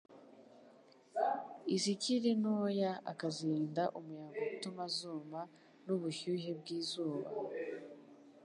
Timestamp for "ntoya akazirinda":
2.41-3.83